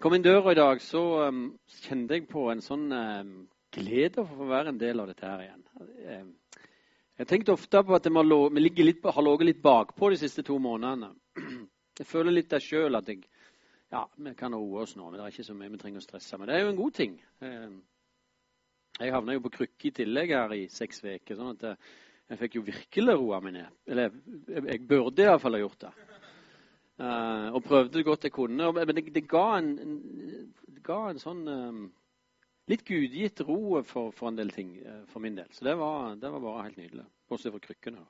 [0.00, 1.46] kom inn døra i dag, så um,
[1.84, 3.30] kjente jeg på en sånn um,
[3.72, 5.64] glede for å være en del av dette her igjen.
[5.80, 6.28] Um,
[7.16, 11.14] jeg tenkte ofte på at vi har ligget litt bakpå de siste to månedene.
[11.96, 13.22] Jeg føler litt der sjøl at jeg
[13.88, 16.04] Ja, vi kan roe oss nå, men det er ikke så mye vi trenger å
[16.04, 16.36] stresse.
[16.36, 17.14] Men det er jo en god ting.
[18.98, 22.58] Jeg havna jo på krykke i tillegg her i seks uker, sånn at jeg fikk
[22.58, 23.78] jo virkelig roa meg ned.
[23.88, 24.12] Eller
[24.66, 25.94] jeg burde iallfall ha gjort det.
[26.96, 28.72] Uh, og prøvde det godt jeg kunne.
[28.72, 29.72] Men det, det, ga, en,
[30.64, 31.80] det ga, en, sånn um,
[32.72, 35.50] litt gudgitt ro for, for, en del ting uh, for min del.
[35.52, 37.04] Så det var, det var bare helt nydelig.
[37.28, 38.06] Bortsett fra krykkene.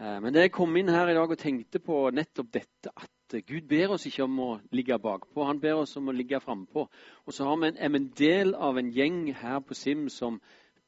[0.00, 3.38] Uh, men det jeg kom inn her i dag og tenkte på nettopp dette at
[3.46, 6.84] Gud ber oss ikke om å ligge bakpå, han ber oss om å ligge frampå.
[7.26, 10.40] Og så har vi en, en del av en gjeng her på SIM som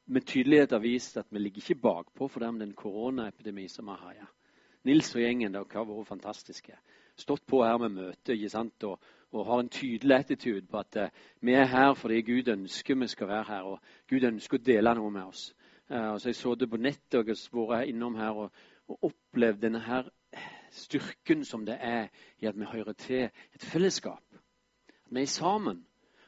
[0.09, 3.91] med tydelighet har vist at vi ligger ikke bakpå for det med den koronaepidemien som
[3.91, 4.19] vi har.
[4.19, 4.28] Ja.
[4.88, 6.77] Nils og gjengen dere har vært fantastiske.
[7.19, 8.84] Stått på her med møte ikke sant?
[8.88, 8.98] Og,
[9.34, 13.09] og har en tydelig attitude på at uh, vi er her fordi Gud ønsker vi
[13.12, 13.72] skal være her.
[13.72, 15.48] Og Gud ønsker å dele noe med oss.
[15.91, 19.66] Uh, altså Jeg så det på nettet og har vært innom her og, og opplevd
[19.66, 20.09] denne her
[20.70, 24.25] styrken som det er i at vi hører til et fellesskap.
[24.89, 25.84] At vi er sammen.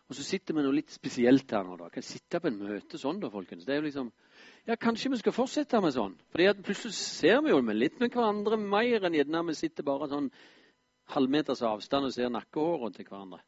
[0.08, 1.77] Og så sitter vi noe litt spesielt her nå.
[1.78, 1.88] da.
[1.92, 3.66] Kan sitte på en møte sånn, da, folkens.
[3.66, 4.08] Det er jo liksom,
[4.66, 6.16] ja, Kanskje vi skal fortsette med sånn?
[6.44, 10.30] At Plutselig ser vi jo litt med hverandre mer enn gjerne vi sitter bare sånn
[11.14, 13.42] halvmeters avstand og ser nakkehårene til hverandre.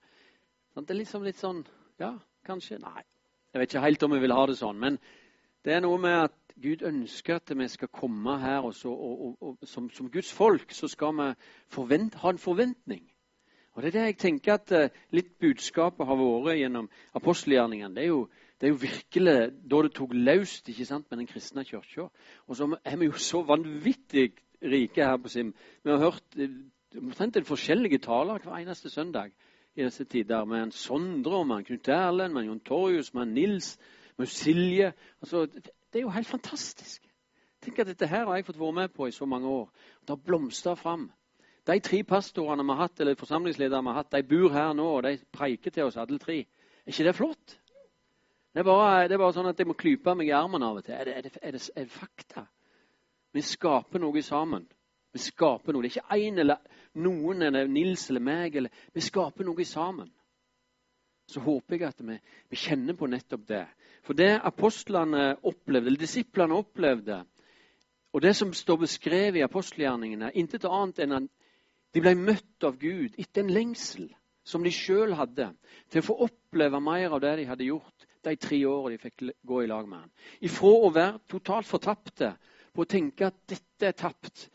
[0.72, 1.64] Sånn, det er liksom litt sånn
[2.00, 2.80] Ja, kanskje?
[2.82, 3.02] Nei.
[3.52, 4.78] Jeg vet ikke helt om vi vil ha det sånn.
[4.80, 4.96] Men
[5.62, 9.20] det er noe med at Gud ønsker at vi skal komme her, og, så, og,
[9.20, 11.28] og, og som, som, Guds folk så skal vi
[11.72, 13.04] forvent, ha en forventning.
[13.72, 17.94] Og Det er det jeg tenker at uh, litt budskapet har vært gjennom apostelgjerningene.
[17.94, 18.26] Det er jo
[18.62, 19.32] det er jo virkelig
[19.70, 22.04] da det tok løst ikke sant, med den kristne kirka.
[22.46, 24.28] Og så er vi jo så vanvittig
[24.62, 25.48] rike her på Sim.
[25.82, 26.52] Vi har hørt eh,
[26.96, 29.32] omtrent forskjellige taler hver eneste søndag
[29.74, 30.44] i disse tider.
[30.44, 33.78] Med en Sondre, med en Knut Erlend, med en Jon Torjus, med en Nils,
[34.18, 34.92] med Silje.
[35.20, 37.02] Altså, det er jo helt fantastisk.
[37.62, 39.72] Tenk at dette her har jeg fått være med på i så mange år.
[40.00, 41.10] Det har blomstra fram.
[41.66, 44.86] De tre pastorene vi har hatt, eller forsamlingslederne vi har hatt, de bor her nå,
[44.86, 46.38] og de preiker til oss alle tre.
[46.86, 47.58] Er ikke det flott?
[48.52, 50.76] Det er, bare, det er bare, sånn at jeg må klype meg i armen av
[50.76, 50.92] og til.
[50.92, 52.44] Er det, er, det, er, det, fakta?
[53.32, 54.66] Vi skaper noe sammen.
[55.12, 55.86] Vi skaper noe.
[55.86, 58.58] Det er ikke én eller noen eller Nils eller meg.
[58.60, 60.12] Eller, vi skaper noe sammen.
[61.32, 62.18] Så håper jeg at vi,
[62.52, 63.64] vi kjenner på nettopp det.
[64.04, 67.22] For det apostlene opplevde, eller disiplene opplevde,
[68.12, 71.28] og det som står beskrevet i apostelgjerningene, er intet annet enn at
[71.96, 74.10] de ble møtt av Gud etter en lengsel
[74.44, 75.52] som de sjøl hadde,
[75.88, 79.24] til å få oppleve mer av det de hadde gjort de tre årene de fikk
[79.48, 80.12] gå i lag med han.
[80.40, 82.34] Ifra å være totalt fortapte
[82.72, 84.48] på å tenke at dette er tapt,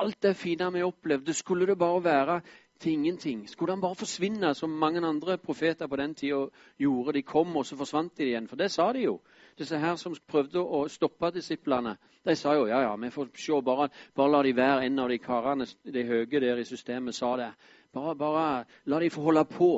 [0.00, 2.40] alt det fine vi opplevde, skulle det bare være
[2.82, 3.48] til ingenting.
[3.48, 6.46] Skulle han bare forsvinne, som mange andre profeter på den tida
[6.78, 7.12] gjorde?
[7.12, 8.48] De kom, og så forsvant de igjen.
[8.48, 9.20] For det sa de jo.
[9.58, 13.60] Disse her som prøvde å stoppe disiplene, de sa jo ja, ja, vi får se,
[13.64, 17.36] bare, bare la de være en av de karene, de høye der i systemet, sa
[17.36, 17.50] det.
[17.92, 19.72] Bare, bare la de få holde på.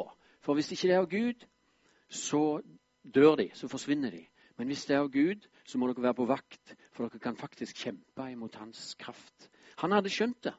[0.45, 1.47] For hvis ikke det er Gud,
[2.09, 2.61] så
[3.05, 4.25] dør de, så forsvinner de.
[4.57, 7.37] Men hvis det er av Gud, så må dere være på vakt, for dere kan
[7.37, 9.49] faktisk kjempe imot hans kraft.
[9.83, 10.55] Han hadde skjønt det.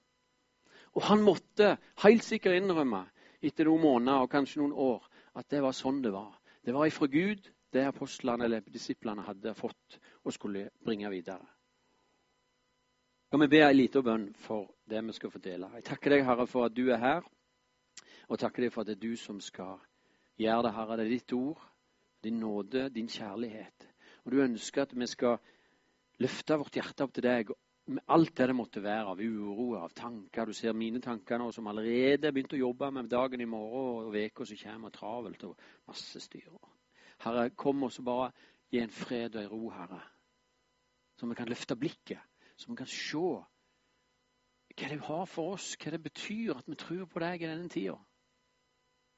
[0.96, 3.06] Og han måtte helt sikkert innrømme
[3.44, 5.04] etter noen måneder og kanskje noen år
[5.36, 6.32] at det var sånn det var.
[6.64, 11.44] Det var ifra Gud det apostlene eller disiplene hadde fått og skulle bringe videre.
[13.28, 15.68] Skal vi be en liten bønn for det vi skal fordele.
[15.76, 17.26] Jeg takker deg, Herre, for at du er her,
[18.30, 19.82] og takker deg for at det er du som skal
[20.40, 20.98] gjøre det, Herre.
[20.98, 21.60] Det er ditt ord
[22.26, 23.88] din nåde, din kjærlighet.
[24.26, 25.38] Og du ønsker at vi skal
[26.20, 27.54] løfte vårt hjerte opp til deg
[27.86, 30.46] med alt det det måtte være av uro, av tanker.
[30.46, 34.08] Du ser mine tanker nå som allerede har begynt å jobbe med dagen i morgen
[34.10, 36.50] og uka som kommer, travelt og masse styr.
[37.22, 38.32] Herre, kom oss bare
[38.74, 40.02] gi en fred og en ro, Herre.
[41.16, 42.20] Så vi kan løfte blikket,
[42.58, 43.28] så vi kan se
[44.76, 47.70] hva det har for oss, hva det betyr at vi tror på deg i denne
[47.72, 47.96] tida.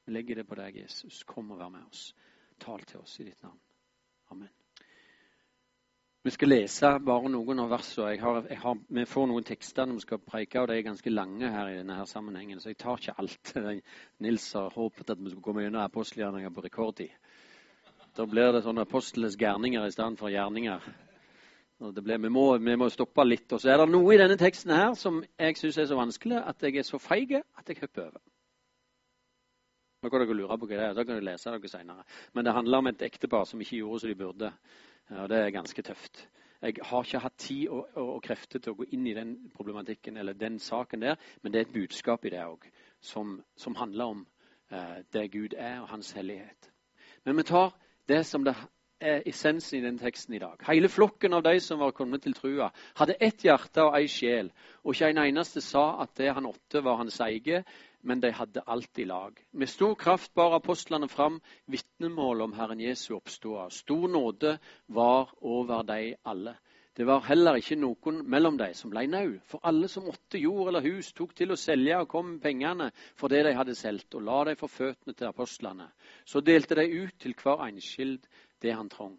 [0.06, 1.24] Vi legger det på deg, Jesus.
[1.26, 2.12] Kom og vær med oss.
[2.62, 3.58] Tal til oss i ditt navn.
[4.32, 4.50] Amen.
[6.26, 8.10] Vi skal lese bare noen av versene.
[8.12, 10.84] Jeg har, jeg har, vi får noen tekster når vi skal preike, og de er
[10.84, 13.52] ganske lange her i denne her sammenhengen, så jeg tar ikke alt.
[14.26, 17.14] Nils har håpet at vi skulle komme gjennom apostelgjerninger på rekordtid.
[18.18, 20.90] Da blir det sånne apostlenes gærninger i stedet for gjerninger.
[21.78, 23.46] Ble, vi, må, vi, må, stoppe litt.
[23.54, 26.40] Og så er det noe i denne teksten her som jeg syns er så vanskelig
[26.42, 28.20] at jeg er så feig at jeg hopper over.
[30.02, 32.04] Nå kan dere lure på hva det er, da kan dere lese dere senere.
[32.32, 34.52] Men det handler om et ektepar som ikke gjorde som de burde.
[35.10, 36.28] Og det er ganske tøft.
[36.62, 39.36] Jeg har ikke hatt tid og, og, og, krefter til å gå inn i den
[39.54, 42.66] problematikken eller den saken der, men det er et budskap i det òg
[43.00, 44.24] som, som, handler om
[44.74, 46.72] eh, det Gud er, og hans hellighet.
[47.24, 47.76] Men vi tar
[48.10, 48.56] det som det
[48.98, 50.58] er essensen i den teksten i dag.
[50.66, 54.50] Hele flokken av de som var kommet til trua, hadde ett hjerte og ei sjel,
[54.82, 57.70] og ikke en eneste sa at det han åtte, var hans eget,
[58.02, 59.38] men de hadde alt i lag.
[59.50, 63.68] Med stor kraft bar apostlene fram vitnemålet om Herren Jesu oppståa.
[63.70, 66.56] Stor nåde var over de alle.
[66.98, 70.72] Det var heller ikke noen mellom de som ble nau, for alle som måtte jord
[70.72, 74.16] eller hus, tok til å selge og kom med pengene for det de hadde solgt,
[74.18, 75.86] og la dem for føttene til apostlene.
[76.26, 78.26] Så delte de ut til hver enskild
[78.62, 79.14] det han trong.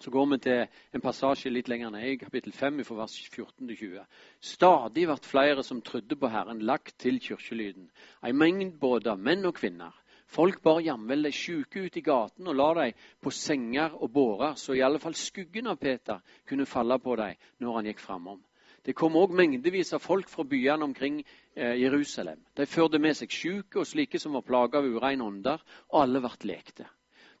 [0.00, 0.60] Så går vi til
[0.96, 4.04] en passasje litt lenger ned, i kapittel 5, fra vers 14-20.
[4.40, 7.90] Stadig ble flere som trodde på Herren, lagt til kirkelyden.
[8.24, 9.92] Ei mengd både av menn og kvinner.
[10.30, 14.54] Folk bar jamvel de sjuke ut i gaten og la dem på senger og bårer,
[14.54, 18.38] så i alle fall skuggen av Peter kunne falle på dem når han gikk framom.
[18.86, 22.40] Det kom òg mengdevis av folk fra byene omkring eh, Jerusalem.
[22.56, 25.60] De førte med seg sjuke og slike som var plaga av ureine ånder,
[25.90, 26.88] og alle ble lekte.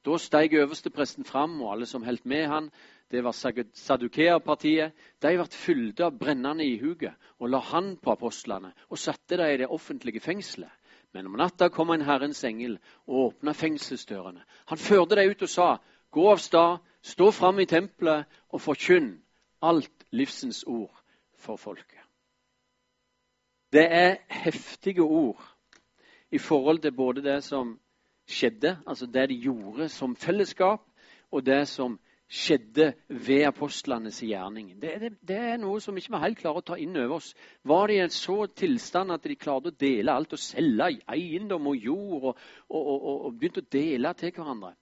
[0.04, 2.70] Da steg øverstepresten fram, og alle som holdt med han,
[3.10, 3.32] det var
[3.74, 4.92] Sadukeerpartiet,
[5.22, 9.58] de ble fylt av brennende ihuge og la hand på apostlene og satte dem i
[9.60, 10.70] det offentlige fengselet.
[11.12, 14.44] Men om natta kom en Herrens engel og åpna fengselsdørene.
[14.70, 15.68] Han førte dem ut og sa,
[16.10, 19.16] gå av stad, stå fram i tempelet og forkynn
[19.62, 20.94] alt livsens ord
[21.36, 21.98] for folket.
[23.72, 25.42] Det er heftige ord
[26.30, 27.78] i forhold til både det som
[28.30, 30.86] skjedde, altså det de gjorde som fellesskap,
[31.30, 31.98] og det som
[32.30, 34.70] skjedde ved apostlenes gjerning.
[34.82, 37.32] Det, det, det, er noe som ikke vi helt klarer å ta inn over oss.
[37.66, 41.66] Var de i en så tilstand at de klarte å dele alt og selge eiendom
[41.72, 44.76] og jord og, og, og, og begynte å dele til hverandre?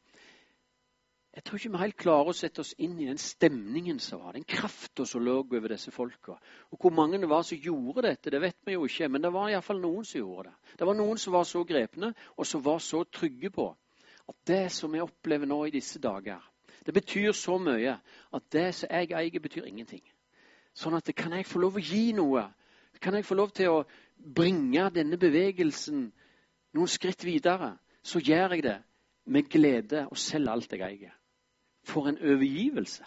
[1.38, 4.35] Jeg tror ikke vi helt klarer å sette oss inn i den stemningen som var,
[4.35, 6.35] den krafta som lå over disse folka.
[6.75, 9.31] Og Hvor mange det var som gjorde dette, det vet vi jo ikke, men det
[9.31, 10.75] var iallfall noen som gjorde det.
[10.81, 13.69] Det var noen som var så grepne, og som var så trygge på
[14.29, 16.43] at det som vi opplever nå i disse dager,
[16.85, 17.94] det betyr så mye
[18.35, 20.02] at det som jeg eier, betyr ingenting.
[20.75, 22.49] Sånn at kan jeg få lov å gi noe?
[22.99, 23.87] Kan jeg få lov til å
[24.19, 26.08] bringe denne bevegelsen
[26.75, 27.76] noen skritt videre?
[28.02, 28.81] Så gjør jeg det
[29.31, 31.18] med glede og selger alt jeg eier.
[31.88, 33.05] For en overgivelse.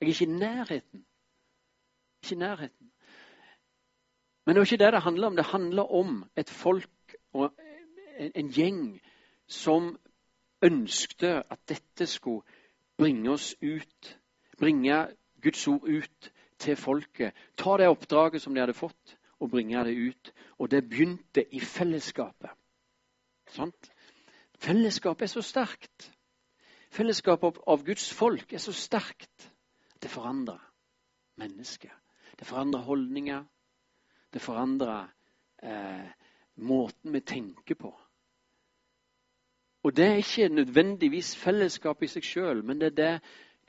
[0.00, 1.04] Jeg er ikke i nærheten.
[2.22, 2.90] Ikke i nærheten.
[4.46, 5.36] Men det er ikke det det handler om.
[5.36, 7.52] Det handler om et folk og
[8.34, 9.00] en gjeng
[9.46, 9.98] som
[10.62, 12.42] ønskte at dette skulle
[12.98, 14.18] bringe oss ut,
[14.58, 15.06] bringe
[15.42, 17.32] Guds ord ut til folket.
[17.56, 20.32] Ta det oppdraget som de hadde fått, og bringe det ut.
[20.58, 22.50] Og det begynte i fellesskapet.
[23.46, 23.92] Sant?
[24.58, 26.12] Fellesskapet er så sterkt.
[26.92, 29.48] Fellesskapet av Guds folk er så sterkt.
[30.02, 30.60] Det forandrer
[31.40, 31.92] mennesket.
[32.38, 33.44] Det forandrer holdninger.
[34.32, 35.06] Det forandrer
[35.62, 36.08] eh,
[36.54, 37.92] måten vi tenker på.
[39.82, 43.14] Og det er ikke nødvendigvis fellesskapet i seg sjøl, men det er det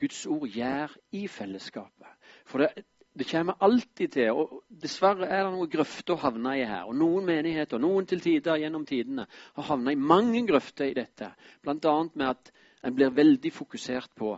[0.00, 2.10] Guds ord gjør i fellesskapet.
[2.46, 2.84] For det,
[3.18, 6.86] det kommer alltid til, og dessverre er det noen grøfter å havne i her.
[6.90, 9.26] Og noen menigheter, noen til tider gjennom tidene,
[9.56, 11.30] har havna i mange grøfter i dette.
[11.62, 11.94] Bl.a.
[12.14, 12.50] med at
[12.84, 14.34] en blir veldig fokusert på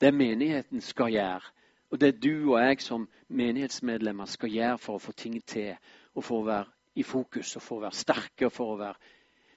[0.00, 1.52] det menigheten skal gjøre.
[1.90, 5.76] Og det du og jeg som menighetsmedlemmer skal gjøre for å få ting til.
[6.14, 8.46] Og for å være i fokus og for å være sterke.
[8.46, 8.94] og for å være...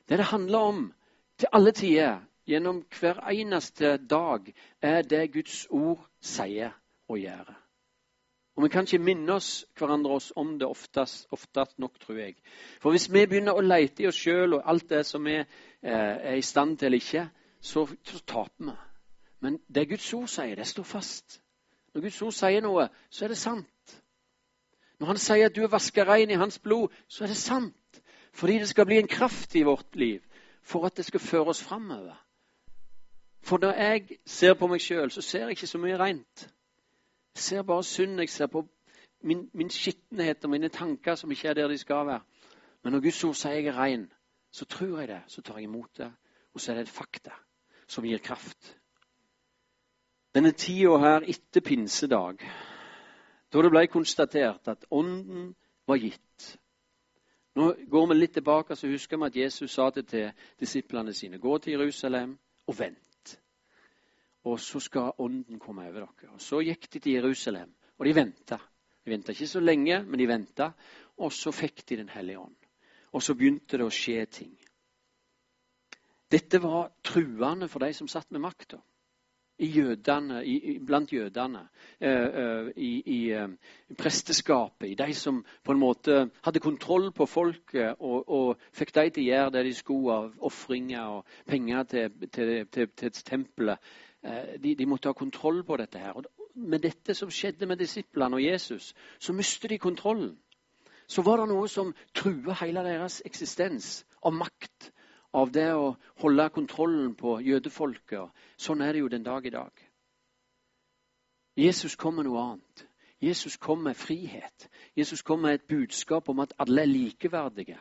[0.09, 0.93] Det det handler om,
[1.37, 6.71] til alle tider, gjennom hver eneste dag, er det Guds ord sier
[7.07, 7.55] og gjør.
[8.57, 12.37] Og Vi kan ikke minne oss hverandre oss om det oftest, oftest, nok, tror jeg.
[12.81, 15.45] For hvis vi begynner å lete i oss sjøl og alt det som vi eh,
[15.83, 17.27] er i stand til eller ikke,
[17.67, 18.75] så, så taper vi.
[19.39, 21.41] Men det Guds ord sier, det står fast.
[21.93, 23.97] Når Guds ord sier noe, så er det sant.
[24.99, 28.01] Når han sier at du er vaska rein i hans blod, så er det sant.
[28.33, 30.23] Fordi det skal bli en kraft i vårt liv
[30.67, 32.15] for at det skal føre oss framover.
[33.41, 36.47] For når jeg ser på meg sjøl, så ser jeg ikke så mye rent.
[37.37, 38.19] Jeg ser bare synd.
[38.19, 38.65] Jeg ser på
[39.23, 42.21] min, min skittenhet og mine tanker som ikke er der de skal være.
[42.83, 44.07] Men når Guds ord sier jeg er rein,
[44.51, 45.21] så tror jeg det.
[45.27, 46.11] Så tar jeg imot det.
[46.53, 47.37] Og så er det et fakta
[47.87, 48.75] som gir kraft.
[50.35, 52.43] Denne tida her etter pinsedag,
[53.51, 55.53] da det ble konstatert at Ånden
[55.87, 56.57] var gitt
[57.57, 60.27] nå går vi litt tilbake, så husker vi at Jesus sa det til
[60.59, 61.39] disiplene sine.
[61.41, 62.35] Gå til Jerusalem
[62.67, 63.31] og vent.
[64.45, 66.29] Og så skal Ånden komme over dere.
[66.35, 68.59] Og Så gikk de til Jerusalem, og de venta.
[69.05, 70.71] De venta ikke så lenge, men de venta.
[71.17, 72.55] Og så fikk de Den hellige ånd.
[73.11, 74.53] Og så begynte det å skje ting.
[76.31, 78.81] Dette var truende for de som satt med makta.
[79.59, 81.67] i jødene, i, blant jødene.
[81.99, 83.47] Eh, i, i
[83.97, 89.09] presteskapet, i de som på en måte hadde kontroll på folket og, og fikk de
[89.09, 93.89] til å gjøre det de skulle av ofringer og penger til, til, til, til tempelet.
[94.61, 95.97] De, de, måtte ha kontroll på dette.
[95.97, 96.13] her.
[96.13, 100.35] Og med dette som skjedde med disiplene og Jesus, så mistet de kontrollen.
[101.07, 104.91] Så var det noe som truer hele deres eksistens av makt
[105.33, 108.31] av det å holde kontrollen på jødefolket.
[108.57, 109.71] Sånn er det jo den dag i dag.
[111.57, 112.85] Jesus kom med noe annet.
[113.21, 114.69] Jesus kom med frihet.
[114.95, 117.79] Jesus kom med et budskap om at alle er likeverdige.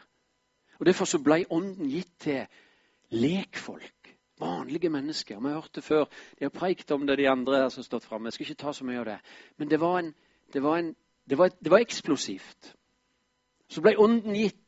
[0.79, 2.47] Og Derfor så ble Ånden gitt til
[3.11, 3.93] lekfolk.
[4.41, 5.41] Vanlige mennesker.
[5.41, 6.05] Vi har hørt det før.
[6.39, 8.27] De har preikt om det, de andre som har stått framme.
[8.27, 9.19] Jeg skal ikke ta så mye av det.
[9.57, 10.15] Men det var, en,
[10.53, 10.97] det var, en,
[11.31, 12.75] det var, det var eksplosivt.
[13.69, 14.66] Så ble Ånden gitt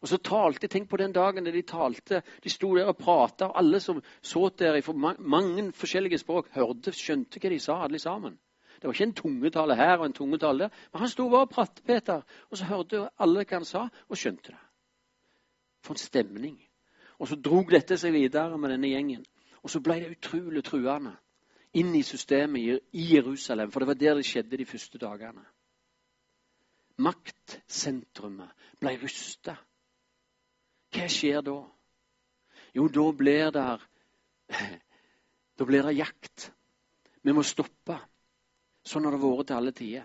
[0.00, 2.22] og så talte, Tenk på den dagen da de talte.
[2.44, 3.48] De sto der og prata.
[3.48, 4.82] Og alle som så der i
[5.18, 8.38] mange forskjellige språk, hørte, skjønte hva de sa, alle sammen.
[8.78, 10.70] Det var ikke en tungetale her og en tungetale der.
[10.92, 12.22] Men han sto bare og pratet, Peter.
[12.50, 14.62] Og så hørte alle hva han sa, og skjønte det.
[15.82, 16.58] For en stemning.
[17.18, 19.24] Og så drog dette seg videre med denne gjengen.
[19.62, 21.16] Og så ble det utrolig truende
[21.74, 23.72] inn i systemet i Jerusalem.
[23.72, 25.42] For det var der det skjedde de første dagene.
[27.02, 29.56] Maktsentrumet ble rysta.
[30.94, 31.58] Hva skjer da?
[32.76, 33.66] Jo, da blir det
[35.58, 36.52] Da blir det jakt.
[37.26, 37.96] Vi må stoppe.
[38.86, 40.04] Sånn har det vært til alle tider.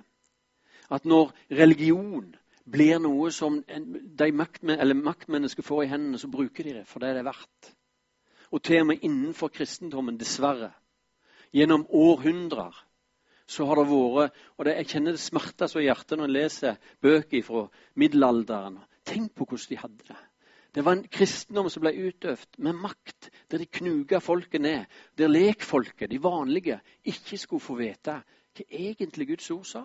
[0.89, 2.33] At når religion
[2.65, 7.13] blir noe som de maktmen maktmennesker får i hendene, så bruker de det for det
[7.13, 7.69] det er verdt.
[8.53, 10.71] Og til og med innenfor kristendommen, dessverre.
[11.53, 12.75] Gjennom århundrer
[13.45, 16.37] så har det vært og det, Jeg kjenner det smerter så i hjertet når jeg
[16.37, 18.79] leser bøker fra middelalderen.
[19.05, 20.21] Tenk på hvordan de hadde det.
[20.73, 24.85] Det var en kristendom som ble utøvd med makt, der de knuga folket ned.
[25.17, 28.15] Der lekfolket, de vanlige, ikke skulle få vite
[28.53, 29.83] hva egentlig Guds ord sa.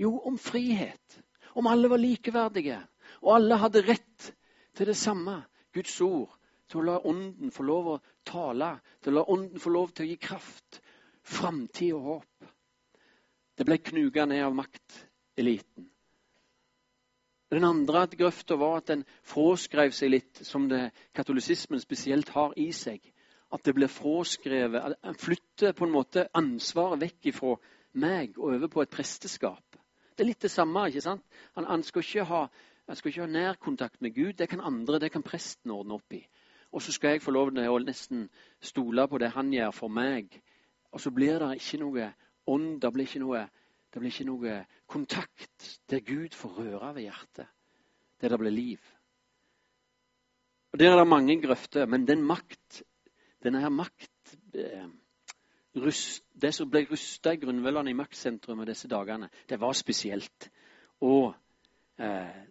[0.00, 1.20] Jo, om frihet.
[1.54, 2.78] Om alle var likeverdige.
[3.20, 4.32] Og alle hadde rett
[4.76, 5.42] til det samme.
[5.72, 6.32] Guds ord.
[6.68, 8.74] Til å la Ånden få lov å tale.
[9.04, 10.80] Til å la Ånden få lov til å gi kraft.
[11.22, 12.52] Framtid og håp.
[13.58, 15.90] Det ble knuga ned av makteliten.
[17.52, 22.70] Den andre grøfta var at den fråskrev seg litt, som det katolisismen spesielt har i
[22.72, 23.04] seg.
[23.52, 27.58] At det blir fråskrevet at En flytter på en måte ansvaret vekk fra
[27.92, 29.76] meg og over på et presteskap.
[30.16, 30.86] Det er litt det samme.
[30.88, 31.24] ikke sant?
[31.54, 32.46] Han, han, skal, ikke ha,
[32.88, 34.32] ha nærkontakt med Gud.
[34.32, 36.24] Det kan andre, det kan presten ordne opp i.
[36.72, 38.28] Og så skal jeg få lov til å nesten
[38.60, 40.40] stole på det han gjør for meg.
[40.92, 42.12] Og så blir det ikke noe
[42.46, 43.44] ånd, det blir ikke noe
[43.92, 44.56] det blir ikke noe
[44.88, 47.48] kontakt der Gud får røre ved hjertet,
[48.20, 48.80] der det blir liv.
[50.72, 52.82] Og Der er det mange grøfter, men den makt,
[53.44, 54.88] denne her makt eh,
[56.42, 60.50] Det som ble rusta i grunnvollene i maktsentrumet disse dagene, det var spesielt.
[61.00, 61.34] Og
[61.98, 62.42] eh,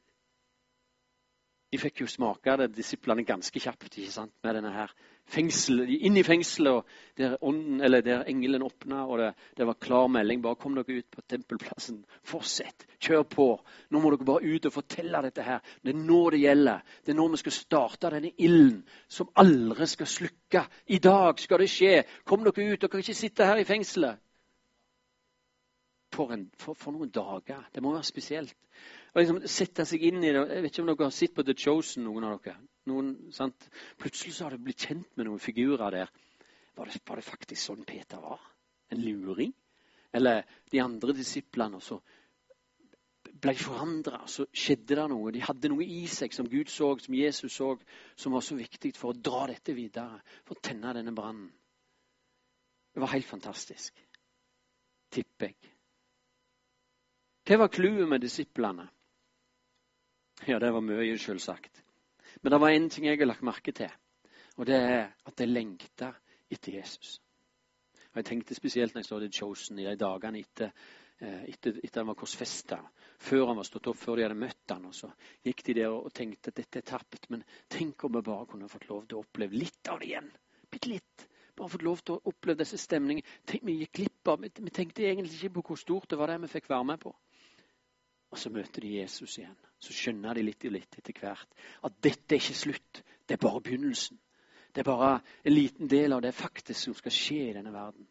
[1.71, 4.91] de fikk jo smake det, disiplene, ganske kjapt ikke sant, med denne her
[5.31, 6.87] fengsel, inn i fengselet,
[7.17, 10.41] der, ånden, der engelen åpna, og det, det, var klar melding.
[10.43, 12.01] Bare kom dere ut på tempelplassen.
[12.27, 12.85] Fortsett.
[13.01, 13.47] Kjør på.
[13.91, 15.61] Nå må dere bare ut og fortelle dette her.
[15.83, 16.83] Det er nå det gjelder.
[17.05, 20.65] Det er nå vi skal starte denne ilden som aldri skal slukke.
[20.91, 21.93] I dag skal det skje.
[22.27, 22.81] Kom dere ut.
[22.81, 24.19] Dere kan ikke sitte her i fengselet.
[26.11, 27.69] For, en, for, for noen dager.
[27.71, 28.57] Det må være spesielt
[29.11, 30.39] og liksom sette seg inn i det.
[30.39, 32.61] Jeg vet ikke om dere har sett på The Chosen, noen av dere.
[32.87, 33.11] Noen,
[33.99, 36.13] Plutselig så har du blitt kjent med noen figurer der.
[36.77, 38.39] Var det, var det, faktisk sånn Peter var?
[38.91, 39.51] En luring?
[40.15, 41.81] Eller de andre disiplene?
[41.81, 41.99] også
[43.41, 45.31] ble forandra, så skjedde det noe.
[45.33, 47.71] De hadde noe i seg som Gud så, som Jesus så,
[48.19, 50.21] som var så viktig for å dra dette videre.
[50.45, 51.49] For å tenne denne brannen.
[52.91, 53.97] Det var helt fantastisk.
[55.11, 55.71] Tipper jeg.
[57.47, 58.85] Hva var clouet med disiplene?
[60.47, 61.83] Ja, det var mye, selvsagt.
[62.41, 63.91] Men det var én ting jeg har lagt merke til,
[64.57, 66.13] og det er at jeg lengta
[66.51, 67.19] etter Jesus.
[68.11, 70.71] Og Jeg tenkte spesielt når jeg så The Chosen i de dagene etter,
[71.21, 72.79] eh, etter, etter han var korsfesta.
[73.19, 75.11] Før han var stått opp, før de hadde møtt han, og Så
[75.45, 77.29] gikk de der og tenkte at dette er tapt.
[77.29, 80.31] Men tenk om vi bare kunne fått lov til å oppleve litt av det igjen.
[80.71, 81.27] Bitte litt.
[81.55, 83.27] Bare fått lov til å oppleve disse stemningene.
[83.45, 86.41] Tenk, vi gikk glipp av, vi tenkte egentlig ikke på hvor stort det var det
[86.41, 87.15] vi fikk være med på.
[88.31, 89.57] Og så møter de Jesus igjen.
[89.81, 93.01] Så skjønner de litt og litt etter hvert at dette er ikke slutt.
[93.27, 94.19] Det er bare begynnelsen.
[94.71, 98.07] Det er bare en liten del av det faktisk som skal skje i denne verden.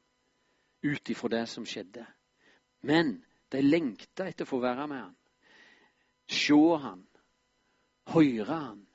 [0.84, 2.04] Ut ifra det som skjedde.
[2.84, 3.16] Men
[3.52, 5.16] de lengta etter å få være med han.
[6.30, 7.02] Se han.
[8.12, 8.86] Høre han.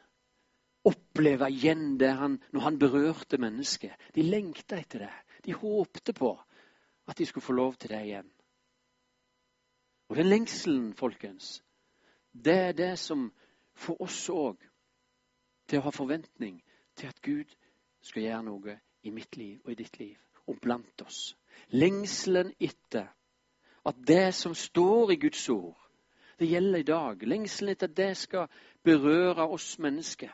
[0.85, 3.95] oppleve igjen det han, når han berørte mennesket.
[4.13, 5.13] De lengta etter det.
[5.45, 6.35] De håpte på
[7.09, 8.29] at de skulle få lov til det igjen.
[10.09, 11.63] Og den lengselen, folkens,
[12.33, 13.31] det er det som
[13.73, 14.61] får oss òg
[15.67, 16.59] til å ha forventning
[16.95, 17.55] til at Gud
[18.05, 21.33] skal gjøre noe i mitt liv og i ditt liv og blant oss.
[21.73, 23.09] Lengselen etter
[23.85, 25.77] at det som står i Guds ord,
[26.39, 27.23] det gjelder i dag.
[27.23, 28.49] Lengselen etter at det skal
[28.83, 30.29] berøre oss mennesker.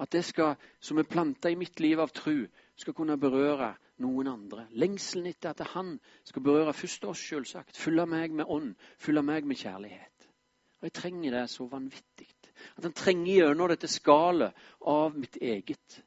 [0.00, 4.28] At det skal, som er planta i mitt liv av tru, skal kunne berøre noen
[4.28, 4.66] andre.
[4.70, 7.76] Lengselen etter at han skal berøre først oss, selvsagt.
[7.76, 10.28] Fylle meg med ånd, fylle meg med kjærlighet.
[10.80, 12.28] Og Jeg trenger det så vanvittig.
[12.76, 16.02] At han trenger gjennom dette skallet av mitt eget,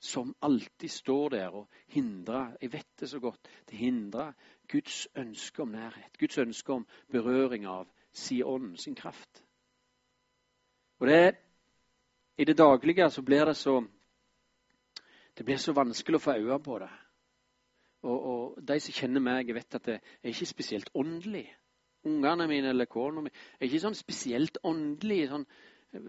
[0.00, 3.48] som alltid står der og hindrer Jeg vet det så godt.
[3.70, 4.32] Det hindrer
[4.68, 6.18] Guds ønske om nærhet.
[6.18, 9.42] Guds ønske om berøring av sin ånd, sin kraft.
[10.98, 11.36] Og det,
[12.38, 13.80] I det daglige så blir det så
[15.36, 16.90] det blir så vanskelig å få øye på det.
[18.06, 21.46] Og, og, De som kjenner meg, vet at det er ikke spesielt åndelig.
[22.06, 25.26] Ungene mine eller kona mi er ikke sånn spesielt åndelig.
[25.32, 25.46] Sånn,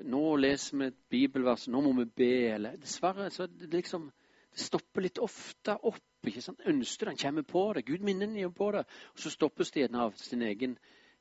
[0.07, 2.31] nå leser vi et bibelvers, nå må vi be.
[2.53, 4.07] Eller, dessverre så det liksom,
[4.53, 6.03] det stopper litt ofte opp.
[6.27, 6.63] ikke sant?
[6.69, 7.86] Ønsker den kommer på det.
[7.88, 8.86] Gud minner den på det.
[9.15, 10.77] Og så stoppes det av sin egen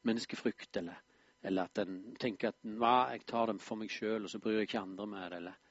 [0.06, 0.76] menneskefrykt.
[0.82, 1.02] Eller,
[1.42, 4.70] eller at en tenker at jeg tar dem for meg sjøl, og så bryr jeg
[4.70, 5.40] ikke andre med det.
[5.42, 5.62] eller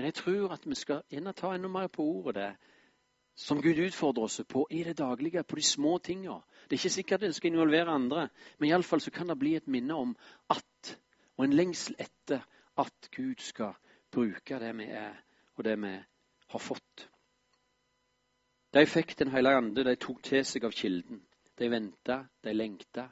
[0.00, 2.50] men jeg tror at vi skal gjerne ta enda mer på ordet det
[3.36, 6.38] som Gud utfordrer oss på i det daglige, på de små tinga.
[6.64, 8.28] Det er ikke sikkert det skal involvere andre,
[8.58, 10.16] men iallfall så kan det bli et minne om
[10.48, 10.94] at,
[11.36, 12.40] og en lengsel etter,
[12.80, 13.76] at Gud skal
[14.12, 15.20] bruke det vi er,
[15.56, 15.92] og det vi
[16.48, 17.06] har fått.
[18.72, 21.20] De fikk Den hellige ande, de tok til seg av kilden.
[21.58, 23.10] De venta, de lengta,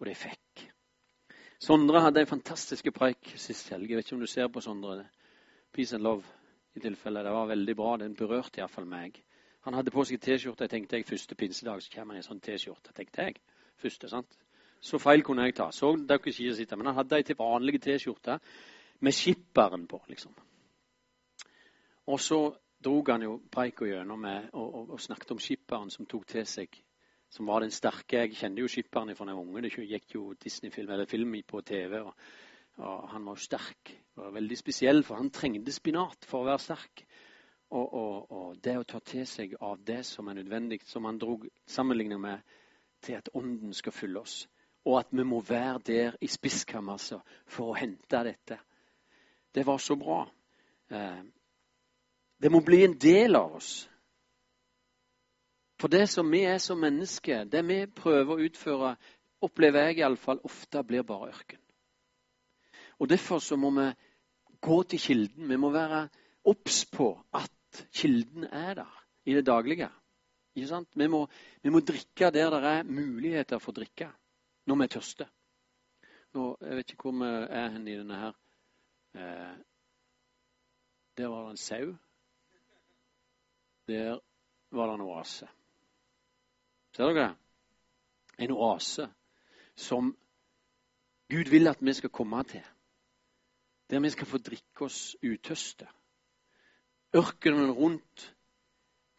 [0.00, 0.66] og de fikk.
[1.60, 3.90] Sondre hadde en fantastisk preik sist helg.
[3.90, 5.04] Jeg vet ikke om du ser på Sondre?
[5.72, 6.24] Peace and Love
[6.74, 7.24] i tilfelle.
[7.24, 7.96] Det var veldig bra.
[7.96, 9.22] Den berørte iallfall meg.
[9.66, 10.68] Han hadde på seg T-skjorte.
[10.68, 12.94] Tenkte jeg første pinsedag så kommer han i sånn T-skjorte.
[12.96, 13.40] tenkte jeg.
[13.80, 14.38] Første, sant?
[14.80, 15.70] Så feil kunne jeg ta.
[15.72, 16.76] Så dere ikke sitte.
[16.76, 18.38] Men han hadde ei til vanlige T-skjorte
[19.00, 20.34] med skipperen på, liksom.
[22.10, 22.40] Og så
[22.84, 26.46] drog han jo preika gjennom med og, og, og, snakket om skipperen som tok til
[26.46, 26.80] seg
[27.30, 29.62] Som var den sterke Jeg kjente jo skipperen fra jeg var unge.
[29.62, 32.00] Det gikk jo Disney-film eller film på TV.
[32.00, 32.14] og
[32.80, 33.96] og han var jo sterk.
[34.16, 37.04] var veldig spesiell, for han trengte spinat for å være sterk.
[37.70, 41.18] Og, og, og, det å ta til seg av det som er nødvendig, som han
[41.18, 42.40] drog sammenligna med
[43.00, 44.48] til at ånden skal fylle oss.
[44.84, 48.58] Og at vi må være der i spiskammerset for å hente dette.
[49.54, 50.24] Det var så bra.
[50.90, 51.22] Eh,
[52.42, 53.72] det må bli en del av oss.
[55.80, 58.94] For det som vi er som mennesker, det vi prøver å utføre,
[59.40, 61.60] opplever jeg iallfall ofte blir bare ørken.
[63.00, 63.86] Og Derfor så må vi
[64.60, 65.48] gå til kilden.
[65.48, 66.08] Vi må være
[66.44, 69.88] obs på at kilden er der i det daglige.
[70.54, 70.88] Ikke sant?
[70.94, 71.26] Vi må,
[71.62, 74.10] vi må drikke der det er muligheter for å drikke
[74.66, 75.26] når vi er tørste.
[76.36, 78.34] Nå, jeg vet ikke hvor vi er hen i denne her.
[79.14, 79.54] Eh,
[81.16, 81.94] der var det en sau.
[83.88, 84.18] Der
[84.70, 85.48] var det en oase.
[86.96, 87.32] Ser dere?
[88.38, 89.08] En oase
[89.76, 90.12] som
[91.30, 92.62] Gud vil at vi skal komme til
[93.90, 95.88] der vi skal få drikke oss utøste.
[97.16, 98.26] Ørkenen rundt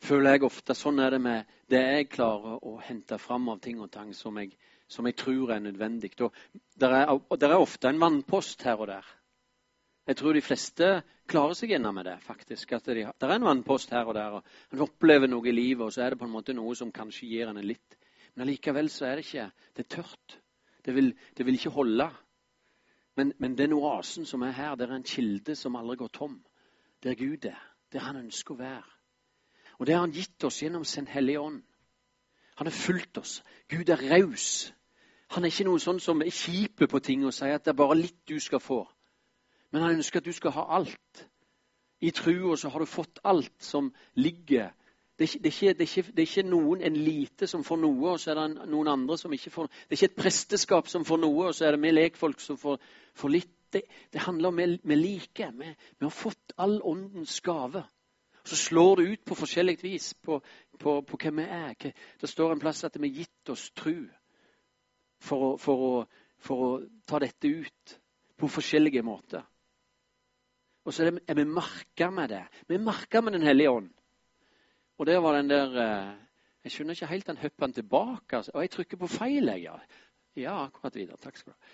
[0.01, 3.81] føler jeg ofte Sånn er det med det jeg klarer å hente fram av ting
[3.83, 4.53] og tang som jeg,
[4.87, 6.13] som jeg tror er nødvendig.
[6.23, 6.31] Og
[6.79, 9.09] der er, er ofte en vannpost her og der.
[10.07, 10.87] Jeg tror de fleste
[11.29, 12.17] klarer seg gjennom det.
[12.23, 12.71] faktisk.
[12.73, 14.39] At de, der er en vannpost her og der.
[14.39, 16.91] og En opplever noe i livet, og så er det på en måte noe som
[16.91, 17.97] kanskje gir en litt.
[18.33, 20.37] Men allikevel så er det ikke Det er tørt.
[20.81, 22.09] Det vil, det vil ikke holde.
[23.15, 26.43] Men, men den oasen som er her, det er en kilde som aldri går tom.
[27.03, 27.59] Der Gud er.
[27.91, 28.87] Der han ønsker å være.
[29.79, 31.63] Og det har han gitt oss gjennom sin Hellige Ånd.
[32.55, 33.41] Han har fulgt oss.
[33.69, 34.73] Gud er raus.
[35.31, 37.79] Han er ikke noe sånn som er kjip på ting og sier at det er
[37.79, 38.83] bare litt du skal få.
[39.71, 41.25] Men han ønsker at du skal ha alt.
[42.01, 44.71] I trua så har du fått alt som ligger
[45.21, 48.13] det er, ikke, det, er ikke, det er, ikke, noen en lite som får noe,
[48.15, 49.81] og så er det noen andre som ikke får noe.
[49.85, 52.57] Det er ikke et presteskap som får noe, og så er det vi lekfolk som
[52.57, 52.79] får,
[53.21, 53.51] får litt.
[53.71, 55.51] Det, det, handler om vi like.
[55.59, 57.83] Vi, vi, har fått all åndens gave.
[58.41, 60.41] Så slår det ut på forskjellig vis på,
[60.81, 61.93] på, på hvem vi er.
[62.19, 64.09] Det står en plass at vi har gitt oss tru
[65.21, 66.03] for, for, å,
[66.41, 66.73] for å
[67.05, 67.97] ta dette ut
[68.41, 69.45] på forskjellige måter.
[70.81, 72.45] Og så er vi merka med det.
[72.65, 73.91] Vi er merka med Den hellige ånd.
[75.01, 76.13] Og der var den der eh,
[76.63, 78.35] Jeg skjønner ikke helt den hoppen tilbake.
[78.37, 78.51] Altså.
[78.53, 79.61] Og jeg trykker på feil, jeg.
[79.63, 79.73] Ja.
[80.35, 81.17] ja, akkurat videre.
[81.17, 81.69] Takk skal du ha.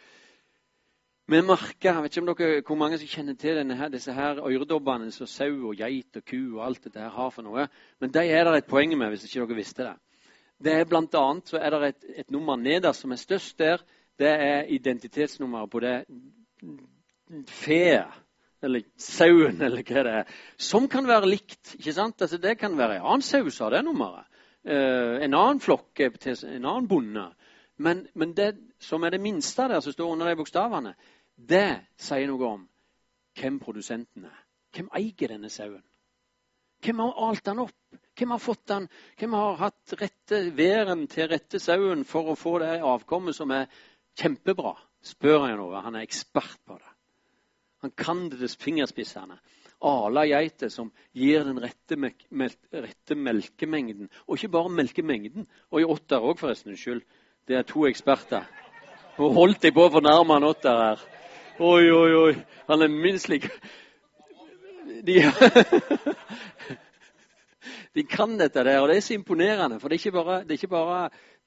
[1.28, 4.40] Vi merker, jeg vet ikke om dere, hvor mange som kjenner til her, disse her
[4.40, 7.68] øredobbene som sau og geit og ku og alt dette her har for noe.
[8.00, 9.96] Men de er det et poeng med, hvis ikke dere visste det.
[10.64, 13.84] Det er blant annet, så er det et, et nummer nederst som er størst der.
[14.20, 15.98] Det er identitetsnummeret på det
[17.48, 18.06] fe,
[18.64, 20.32] eller sauen, eller hva det er.
[20.58, 21.76] Som kan være likt.
[21.80, 22.22] ikke sant?
[22.22, 24.26] Altså, det kan være en annen sau som har det nummeret.
[24.68, 27.28] Uh, en annen flokk en annen bonde.
[27.78, 30.96] Men, men, det som er det minste der som står under de bokstavene,
[31.38, 32.66] det sier noe om
[33.38, 34.40] hvem produsenten er.
[34.74, 35.84] Hvem eier denne sauen?
[36.84, 37.78] Hvem har alt den opp?
[38.18, 38.88] Hvem har fått den?
[39.18, 43.70] Hvem har hatt rette væren til rette sauen for å få det avkommet som er
[44.18, 44.74] kjempebra?
[45.06, 45.70] Spør jeg nå.
[45.86, 46.97] Han er ekspert på det.
[47.86, 49.38] Han kan det til fingerspissene.
[49.86, 52.24] Ala geiter som gir den rette, melk,
[52.74, 54.10] rette, melkemengden.
[54.26, 55.48] Og ikke bare melkemengden.
[55.72, 56.74] Og i åtter òg, forresten.
[56.74, 57.04] Unnskyld.
[57.48, 58.48] Det er to eksperter.
[59.18, 61.06] Nå holdt jeg på å fornærme en åtter her.
[61.58, 62.34] Oi, oi, oi.
[62.68, 63.50] Han er minst like
[65.06, 65.22] De
[67.98, 69.80] de kan dette der, og det er så imponerende.
[69.82, 71.00] For det er ikke bare, det er ikke bare,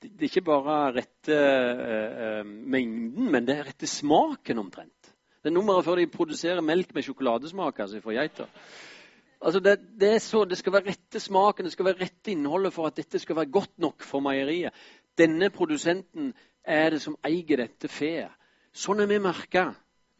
[0.02, 4.99] det er ikke bare rette uh, mengden, men det er rette smaken omtrent.
[5.40, 8.48] Det er nummeret før de produserer melk med sjokoladesmak altså fra geiter.
[9.40, 12.86] Altså det, det, så, det, skal være rette smaken, det skal være rette innholdet for
[12.86, 14.74] at dette skal være godt nok for meieriet.
[15.18, 18.36] Denne produsenten er det som eier dette feet.
[18.76, 19.70] Sånn er vi merka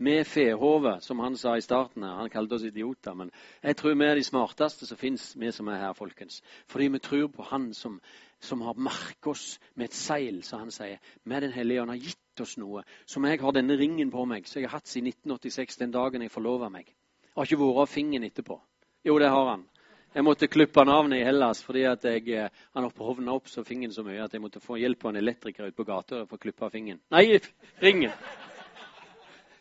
[0.01, 2.03] med fehovet, som han sa i starten.
[2.03, 2.17] her.
[2.17, 3.15] Han kalte oss idioter.
[3.15, 3.31] Men
[3.63, 6.43] jeg tror vi er de smarteste som fins, vi som er her, folkens.
[6.67, 8.01] Fordi vi tror på Han som,
[8.41, 10.99] som har merket oss med et seil, som han sier.
[11.25, 12.83] Med Den hellige ånd har gitt oss noe.
[13.07, 16.23] Som jeg har denne ringen på meg, som jeg har hatt siden 1986, den dagen
[16.23, 16.91] jeg forlova meg.
[17.37, 18.59] Har ikke vært av fingeren etterpå.
[19.07, 19.67] Jo, det har han.
[20.11, 23.95] Jeg måtte klippe navnet i Hellas fordi at jeg, eh, han hovna opp så fingeren
[23.95, 26.43] så mye at jeg måtte få hjelp av en elektriker ute på gata for å
[26.43, 26.99] klippe av fingeren.
[27.15, 27.39] Nei,
[27.79, 28.11] ringen!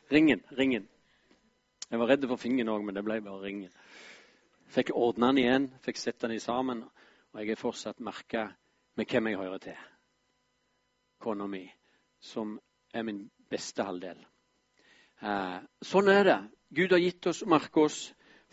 [0.10, 0.42] Ringen.
[0.58, 0.88] Ringen.
[1.89, 3.70] Jeg var redd for fingeren òg, men det ble bare ringen.
[4.74, 6.82] Fikk ordna den igjen, fikk sette den sammen,
[7.34, 8.48] og jeg er fortsatt merka
[8.98, 9.78] med hvem jeg hører til.
[11.22, 11.63] Kona mi,
[12.22, 12.58] som
[12.93, 14.19] er min beste halvdel.
[15.21, 16.39] Eh, sånn er det.
[16.75, 17.99] Gud har gitt oss og merket oss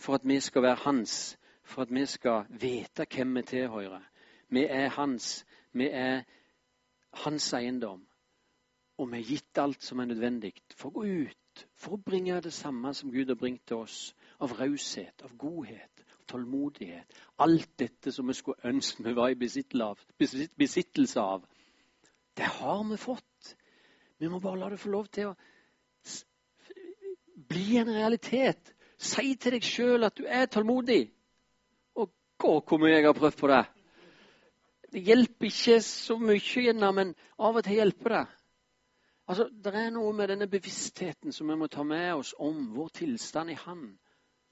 [0.00, 4.04] for at vi skal være hans, for at vi skal vite hvem vi tilhører.
[4.48, 5.44] Vi er hans.
[5.72, 6.22] Vi er
[7.24, 8.06] hans eiendom.
[8.98, 11.42] Og vi har gitt alt som er nødvendig for å gå ut
[11.76, 14.14] for å bringe det samme som Gud har bringt til oss.
[14.40, 17.14] Av raushet, av godhet, av tålmodighet.
[17.44, 21.46] Alt dette som vi skulle ønske vi var i besittelse av.
[22.36, 23.24] Det har vi fått.
[24.18, 25.36] Vi må bare la det få lov til å
[27.48, 28.72] bli en realitet.
[28.96, 31.02] Si til deg sjøl at du er tålmodig.
[32.00, 33.64] Og gå hvor mye jeg har prøvd på det.
[34.92, 38.24] Det hjelper ikke så mye, men av og til hjelper det.
[39.26, 42.88] Altså, Det er noe med denne bevisstheten som vi må ta med oss om vår
[43.02, 43.98] tilstand i Han.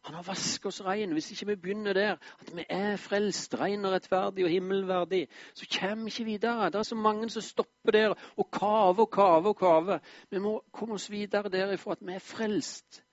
[0.05, 1.13] Han har vasket oss rein.
[1.13, 5.67] Hvis ikke vi begynner der, at vi er frelst, rein og rettferdig og himmelverdig, så
[5.81, 6.67] kommer vi ikke videre.
[6.67, 9.99] Det er så mange som stopper der og kaver og kaver og kaver.
[10.31, 13.05] Vi må komme oss videre derifra at vi er frelst.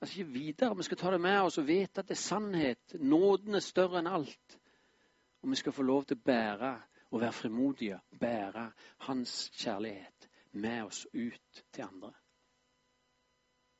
[0.00, 2.94] Altså ikke videre, Vi skal ta det med oss og vite at det er sannhet.
[3.00, 4.58] Nåden er større enn alt.
[5.42, 6.74] Og vi skal få lov til å bære
[7.10, 12.12] og være frimodige, bære Hans kjærlighet med oss ut til andre.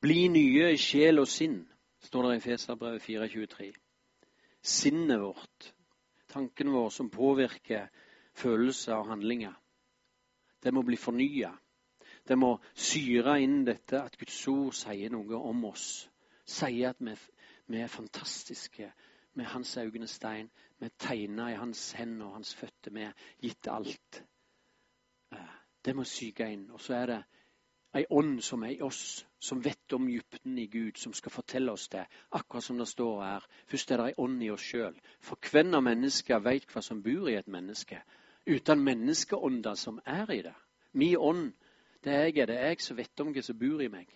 [0.01, 1.65] Bli nye i sjel og sinn,
[2.05, 3.71] står det i Feserbrevet 4.23.
[4.61, 5.73] Sinnet vårt,
[6.29, 7.87] tanken vår som påvirker
[8.33, 9.53] følelser og handlinger,
[10.63, 11.51] det må bli fornya.
[12.25, 16.07] Det må syre inn dette at Guds ord sier noe om oss.
[16.45, 17.13] Sier at vi,
[17.69, 18.89] vi er fantastiske
[19.37, 20.49] med hans øyne stein.
[20.79, 22.91] Vi er tegna i hans hender og hans føtter.
[22.91, 23.13] Vi er
[23.43, 24.23] gitt alt.
[25.85, 26.69] Det må syke inn.
[26.73, 27.21] Og så er det
[27.95, 31.71] ei ånd som er i oss, som vet om dybden i Gud, som skal fortelle
[31.71, 32.03] oss det.
[32.31, 33.45] Akkurat som det står her.
[33.67, 34.97] Først er det ei ånd i oss sjøl.
[35.19, 38.01] For hvem av mennesker veit hva som bor i et menneske?
[38.45, 40.55] Uten menneskeånda som er i det.
[40.93, 41.53] Min ånd,
[42.03, 44.11] det er jeg, det er jeg som vet om hva som bor i meg.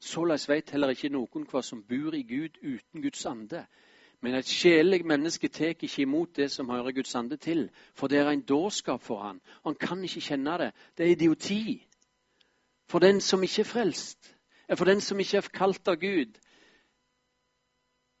[0.00, 3.66] Såleis veit heller ikke noen hva som bor i Gud uten Guds ande.
[4.20, 8.18] Men et sjelelig menneske tar ikke imot det som hører Guds ande til, for det
[8.18, 9.40] er en dårskap for han.
[9.64, 10.72] Han kan ikke kjenne det.
[10.96, 11.87] Det er idioti.
[12.88, 14.36] For den som ikke er frelst,
[14.76, 16.38] for den som ikke er kalt av Gud.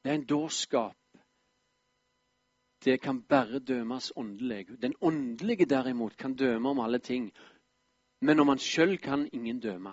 [0.04, 0.96] Det er en dårskap.
[2.84, 4.82] Det kan bare dømes åndelig.
[4.82, 7.32] Den åndelige derimot kan døme om alle ting.
[8.20, 9.92] Men om han sjøl kan ingen døme.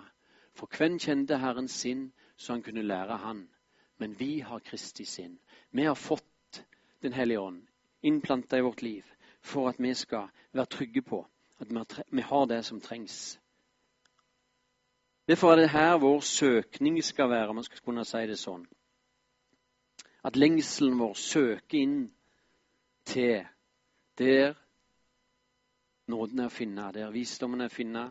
[0.54, 3.48] For hvem kjente Herrens sinn, så han kunne lære Han?
[3.98, 5.38] Men vi har Kristi sinn.
[5.70, 6.64] Vi har fått
[7.02, 7.66] Den hellige ånd
[8.06, 9.04] innplanta i vårt liv
[9.42, 11.26] for at vi skal være trygge på
[11.60, 11.72] at
[12.12, 13.38] vi har det som trengs.
[15.28, 18.66] Derfor er det her vår søkning skal være, om man skal kunne si det sånn.
[20.26, 21.96] At lengselen vår søker inn
[23.06, 23.42] til
[24.18, 24.54] der
[26.06, 28.04] nåden er å finne, der visdommen er å finne,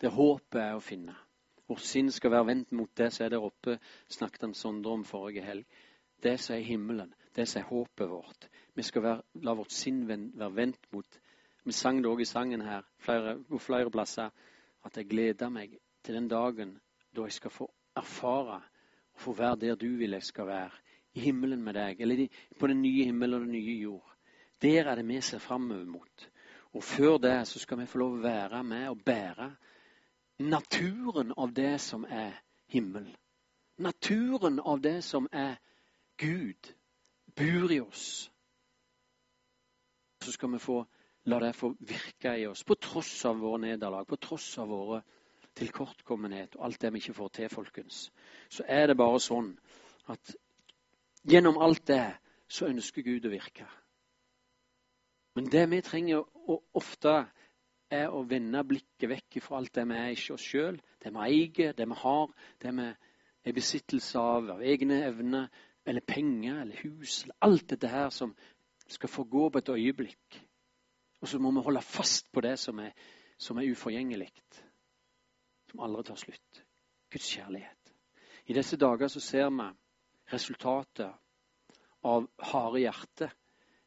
[0.00, 1.14] der håpet er å finne.
[1.68, 3.76] Vårt sinn skal være vendt mot det som er der oppe,
[4.08, 5.66] snakket han Sondre om forrige helg.
[6.22, 8.48] Det som er himmelen, det som er håpet vårt.
[8.74, 11.20] Vi skal være, la vårt sinn være vendt mot
[11.64, 14.32] Vi sang det òg i sangen her flere, på flere plasser
[14.82, 16.80] at jeg gleder meg til den dagen
[17.16, 18.60] da jeg skal få erfare
[19.12, 20.70] og få være der du vil jeg skal være.
[21.14, 24.16] I himmelen med deg, eller på den nye himmel og den nye jord.
[24.62, 26.28] Der er det vi ser framover mot.
[26.72, 29.50] Og før det så skal vi få lov å være med og bære
[30.38, 32.32] naturen av det som er
[32.72, 33.10] himmel.
[33.78, 35.58] Naturen av det som er
[36.16, 36.72] Gud,
[37.36, 38.30] bor i oss.
[40.22, 40.84] Så skal vi få
[41.24, 45.02] la det få virke i oss, på tross av våre nederlag, på tross av våre
[45.58, 48.06] tilkortkommenhet og alt det vi ikke får til, folkens.
[48.50, 49.52] Så er det bare sånn
[50.12, 50.34] at
[51.28, 52.04] gjennom alt det
[52.52, 53.66] så ønsker Gud å virke.
[55.34, 56.24] Men det vi trenger
[56.76, 57.22] ofte,
[57.92, 61.24] er å vende blikket vekk fra alt det vi er ikke oss sjøl, det vi
[61.26, 62.30] eier, det vi har,
[62.62, 65.50] det vi er besittelse av, av egne evner,
[65.84, 68.32] eller penger eller hus, eller alt dette her som
[68.88, 70.38] skal få gå på et øyeblikk.
[71.20, 72.92] Og så må vi holde fast på det som er,
[73.38, 74.30] som er uforgjengelig,
[75.72, 76.62] som aldri tar slutt.
[77.12, 77.92] Guds kjærlighet.
[78.46, 79.68] I disse dager så ser vi
[80.32, 81.12] resultatet
[82.02, 83.30] av harde hjerte,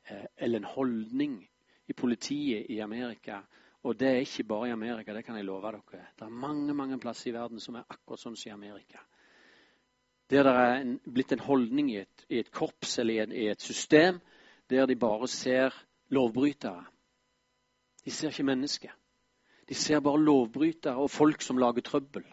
[0.08, 1.50] eh, eller en holdning
[1.88, 3.42] i politiet i Amerika.
[3.84, 6.08] Og det er ikke bare i Amerika, det kan jeg love dere.
[6.18, 9.04] Det er mange mange plasser i verden som er akkurat sånn som i Amerika.
[10.30, 13.32] Der det er en, blitt en holdning i et, i et korps eller i en,
[13.32, 14.20] i et system
[14.70, 15.76] der de bare ser
[16.10, 16.86] lovbrytere.
[18.06, 18.96] De ser ikke mennesker.
[19.70, 22.26] De ser bare lovbrytere og folk som lager trøbbel.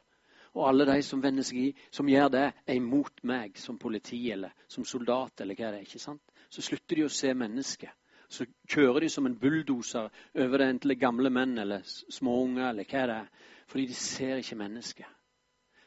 [0.55, 4.31] Og alle de som vender seg i, som gjør det, er imot meg som politi
[4.31, 5.41] eller som soldat.
[5.41, 6.23] eller hva det er, ikke sant?
[6.51, 7.91] Så slutter de å se mennesket.
[8.29, 13.07] Så kjører de som en bulldoser over det enten gamle menn eller småunger eller hva
[13.09, 13.29] det er.
[13.67, 15.09] Fordi de ser ikke mennesket.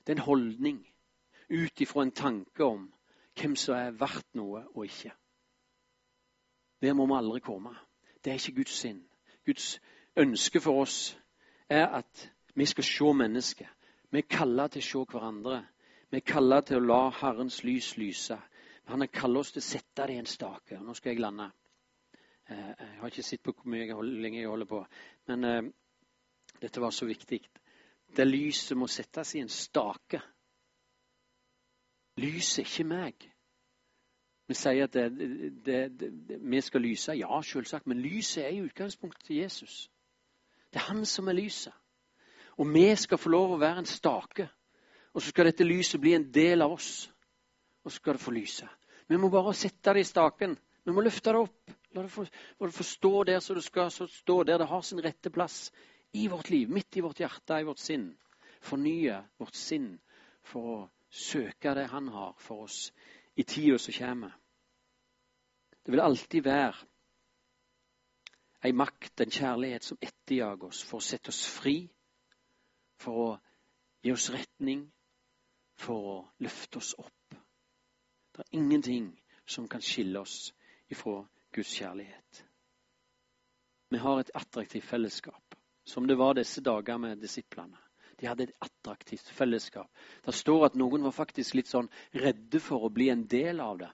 [0.06, 0.82] Det er en holdning
[1.50, 2.88] ut ifra en tanke om
[3.38, 5.12] hvem som er verdt noe og ikke.
[6.82, 7.74] Der må vi aldri komme.
[8.24, 9.04] Det er ikke Guds sinn.
[9.46, 9.80] Guds
[10.18, 11.18] ønske for oss
[11.70, 13.68] er at vi skal se mennesket.
[14.12, 15.62] Vi er kalla til å se hverandre.
[16.12, 18.38] Vi er kalla til å la Herrens lys lyse.
[18.86, 20.80] Han har kalla oss til å sette det i en stake.
[20.80, 21.50] Nå skal jeg lande.
[22.50, 24.82] Eh, jeg har ikke sett på hvor mye jeg holder, lenge jeg holder på,
[25.28, 25.70] men uh,
[26.62, 27.40] dette var så viktig.
[28.16, 30.22] Det lyset må settes i en stake.
[32.22, 33.26] Lyset er ikke meg.
[34.48, 35.10] Vi sier at det,
[35.66, 37.18] det, det, vi skal lyse.
[37.18, 37.88] Ja, selvsagt.
[37.88, 39.90] Men lyset er i utgangspunktet Jesus.
[40.76, 41.72] Det er han som er lyset.
[42.60, 44.50] Og vi skal få lov å være en stake.
[45.16, 47.08] Og så skal dette lyset bli en del av oss.
[47.86, 48.68] Og så skal det få lyse.
[49.08, 50.58] Vi må bare sette det i staken.
[50.84, 51.76] Vi må løfte det opp.
[51.96, 54.82] La det få, la det få stå der så det skal stå, der det har
[54.84, 55.70] sin rette plass
[56.12, 58.10] i vårt liv, midt i vårt hjerte, i vårt sinn.
[58.60, 59.94] Fornye vårt sinn
[60.44, 62.90] for å søke det han har for oss
[63.40, 64.36] i tida som kommer.
[65.86, 66.84] Det vil alltid være
[68.66, 71.78] ei makt, en kjærlighet, som etterjager oss for å sette oss fri,
[73.02, 73.30] for å
[74.06, 74.86] gi oss retning,
[75.82, 77.38] for å løfte oss opp.
[78.36, 79.12] Det er ingenting
[79.48, 80.54] som kan skille oss
[80.92, 81.22] ifra
[81.56, 82.44] Guds kjærlighet.
[83.94, 87.78] Vi har et attraktivt fellesskap, som det var disse dager med disiplene.
[88.20, 89.90] De hadde et attraktivt fellesskap.
[90.26, 93.78] Det står at noen var faktisk litt sånn redde for å bli en del av
[93.82, 93.90] det.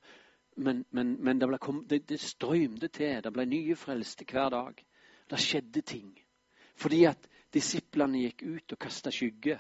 [0.62, 3.24] Men, men, men det, kom, det, det, strømde til.
[3.24, 4.84] Det ble nye frelste hver dag.
[5.30, 6.12] Det skjedde ting.
[6.78, 9.58] Fordi at disiplene gikk ut og kasta skygge.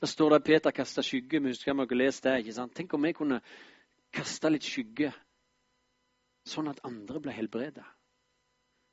[0.00, 1.40] Da står det at Peter kasta skygge.
[1.40, 2.38] Vi husker vi har lest det.
[2.38, 2.74] ikke sant?
[2.76, 3.40] Tenk om vi kunne
[4.12, 5.12] kaste litt skygge,
[6.44, 7.86] sånn at andre ble helbreda.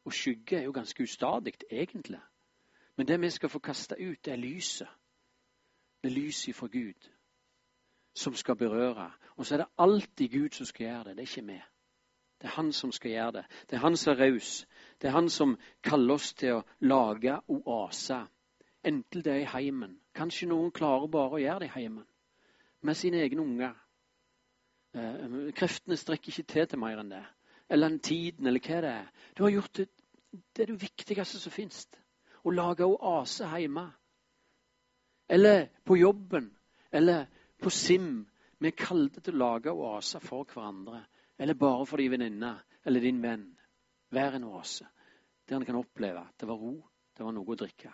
[0.08, 2.22] Og skygge er jo ganske ustadig, egentlig.
[2.96, 4.88] Men det vi skal få kaste ut, det er lyset.
[6.00, 7.10] Det er lyset fra Gud
[8.20, 9.12] som skal berøre.
[9.38, 11.18] Og så er det alltid Gud som skal gjøre det.
[11.18, 11.62] Det er ikke vi.
[12.42, 13.46] Det er han som skal gjøre det.
[13.70, 14.68] Det er han som er raus.
[15.02, 18.28] Det er han som kaller oss til å lage oaser.
[18.84, 19.98] Enten det er i heimen.
[20.16, 22.06] Kanskje noen klarer bare å gjøre det i heimen.
[22.82, 23.74] Med sine egne unger.
[24.96, 27.26] Eh, kreftene strekker ikke til til mer enn det.
[27.70, 29.10] Eller en tiden, eller hva det er.
[29.38, 29.90] Du har gjort det,
[30.32, 31.88] det, er det viktigste som finnes
[32.44, 33.90] Å lage oase hjemme.
[35.30, 36.50] Eller på jobben.
[36.92, 37.28] Eller
[37.62, 38.26] på SIM.
[38.60, 41.04] Vi er kalt til å lage oaser for hverandre.
[41.40, 42.54] Eller bare for din venninne
[42.86, 43.48] eller din venn.
[44.12, 44.88] Vær en oase
[45.50, 46.76] der en kan oppleve at det var ro,
[47.18, 47.90] det var noe å drikke.